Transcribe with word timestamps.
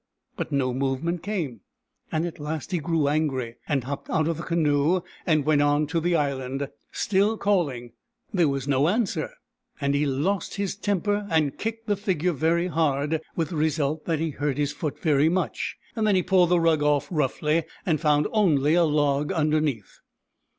But 0.35 0.51
no 0.51 0.73
movement 0.73 1.21
came, 1.21 1.61
and 2.11 2.25
at 2.25 2.39
last 2.39 2.71
he 2.71 2.79
grew 2.79 3.07
angry, 3.07 3.57
and 3.67 3.83
hopped 3.83 4.09
out 4.09 4.27
of 4.27 4.37
the 4.37 4.41
canoe 4.41 5.01
and 5.27 5.45
went 5.45 5.61
on 5.61 5.85
to 5.85 5.99
the 5.99 6.15
island, 6.15 6.67
still 6.91 7.37
calling. 7.37 7.91
There 8.33 8.49
was 8.49 8.67
no 8.67 8.87
answer, 8.87 9.29
and 9.79 9.93
he 9.93 10.07
lost 10.07 10.55
his 10.55 10.75
temper 10.75 11.27
and 11.29 11.55
kicked 11.55 11.85
the 11.85 11.95
figure 11.95 12.33
very 12.33 12.65
hard— 12.65 13.21
with 13.35 13.49
the 13.49 13.57
result 13.57 14.05
that 14.05 14.17
he 14.17 14.31
hurt 14.31 14.57
his 14.57 14.71
foot 14.73 14.99
very 14.99 15.29
much. 15.29 15.77
Then 15.95 16.15
he 16.15 16.23
pulled 16.23 16.49
the 16.49 16.59
rug 16.59 16.81
off 16.81 17.07
roughly, 17.11 17.65
and 17.85 18.01
found 18.01 18.27
only 18.31 18.73
a 18.73 18.83
log 18.85 19.31
underneath. 19.31 19.99